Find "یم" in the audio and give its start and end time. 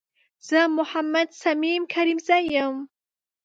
2.55-2.75